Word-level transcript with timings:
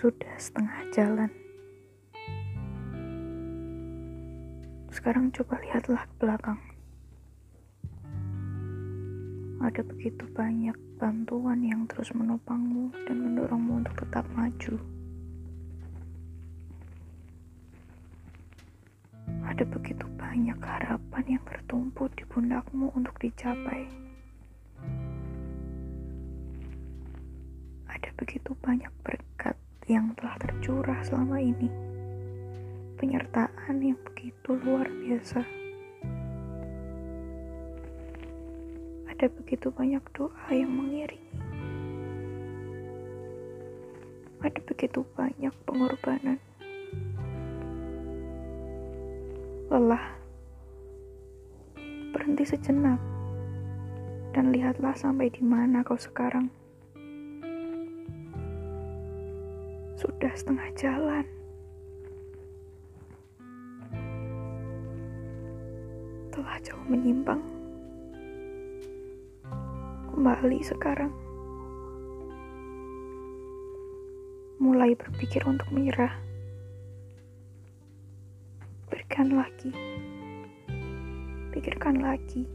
Sudah 0.00 0.32
setengah 0.40 0.80
jalan. 0.96 1.28
Sekarang 4.88 5.28
coba 5.28 5.60
lihatlah 5.60 6.08
ke 6.08 6.14
belakang. 6.16 6.56
Ada 9.60 9.84
begitu 9.84 10.24
banyak 10.32 10.72
bantuan 10.96 11.60
yang 11.60 11.84
terus 11.84 12.16
menopangmu 12.16 12.96
dan 13.04 13.16
mendorongmu 13.28 13.84
untuk 13.84 13.92
tetap 14.00 14.24
maju. 14.32 14.80
Ada 19.52 19.68
begitu 19.68 20.08
banyak 20.16 20.56
harapan 20.64 21.24
yang 21.36 21.44
tertumpu 21.44 22.08
di 22.16 22.24
pundakmu 22.24 22.88
untuk 22.96 23.20
dicapai. 23.20 23.84
Ada 27.84 28.08
begitu 28.16 28.56
banyak 28.64 28.88
berkat 29.04 29.29
yang 29.90 30.14
telah 30.14 30.38
tercurah 30.38 31.02
selama 31.02 31.42
ini. 31.42 31.66
Penyertaan 32.94 33.82
yang 33.82 33.98
begitu 34.06 34.54
luar 34.62 34.86
biasa. 34.86 35.42
Ada 39.10 39.26
begitu 39.34 39.74
banyak 39.74 40.04
doa 40.14 40.46
yang 40.54 40.70
mengiringi. 40.70 41.42
Ada 44.46 44.62
begitu 44.62 45.02
banyak 45.18 45.52
pengorbanan. 45.66 46.38
Lelah. 49.74 50.06
Berhenti 52.14 52.46
sejenak 52.46 53.02
dan 54.30 54.54
lihatlah 54.54 54.94
sampai 54.94 55.34
di 55.34 55.42
mana 55.42 55.82
kau 55.82 55.98
sekarang. 55.98 56.59
Sudah 60.00 60.32
setengah 60.32 60.64
jalan. 60.80 61.24
Telah 66.32 66.56
jauh 66.64 66.86
menyimpang. 66.88 67.44
Kembali 70.08 70.64
sekarang. 70.64 71.12
Mulai 74.56 74.96
berpikir 74.96 75.44
untuk 75.44 75.68
menyerah 75.68 76.16
Pikirkan 79.10 79.36
lagi. 79.36 79.70
Pikirkan 81.52 82.00
lagi. 82.00 82.48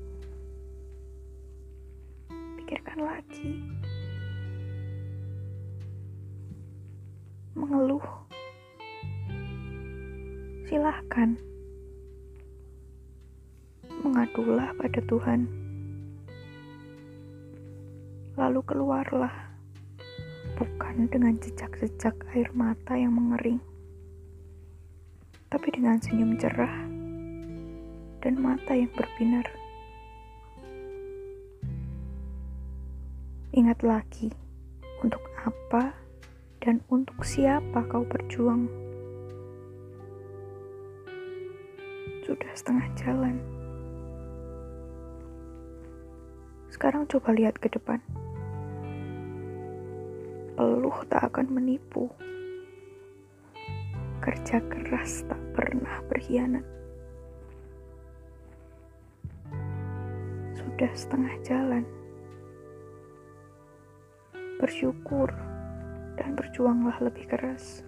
Pikirkan 2.58 3.00
lagi. 3.06 3.62
Mengeluh. 7.66 8.06
Silahkan. 10.70 11.34
Mengadulah 14.06 14.70
pada 14.78 15.02
Tuhan. 15.10 15.50
Lalu 18.38 18.62
keluarlah. 18.70 19.34
Bukan 20.62 21.10
dengan 21.10 21.42
jejak-jejak 21.42 22.14
air 22.38 22.54
mata 22.54 22.94
yang 22.94 23.18
mengering 23.18 23.58
tapi 25.50 25.72
dengan 25.72 25.96
senyum 26.04 26.36
cerah 26.36 26.84
dan 28.20 28.36
mata 28.36 28.76
yang 28.76 28.92
berbinar. 28.92 29.48
Ingat 33.56 33.80
lagi 33.88 34.36
untuk 35.00 35.24
apa 35.48 36.05
dan 36.66 36.82
untuk 36.90 37.22
siapa 37.22 37.86
kau 37.86 38.02
berjuang. 38.10 38.66
Sudah 42.26 42.50
setengah 42.58 42.90
jalan. 42.98 43.38
Sekarang 46.74 47.06
coba 47.06 47.38
lihat 47.38 47.62
ke 47.62 47.70
depan. 47.70 48.02
Peluh 50.58 51.06
tak 51.06 51.30
akan 51.30 51.54
menipu 51.54 52.10
kerja 54.26 54.58
keras 54.66 55.22
tak 55.30 55.38
pernah 55.54 56.02
berkhianat. 56.10 56.66
Sudah 60.58 60.90
setengah 60.98 61.36
jalan. 61.46 61.86
Bersyukur 64.58 65.30
dan 66.26 66.34
berjuanglah 66.34 66.98
lebih 67.06 67.30
keras. 67.30 67.86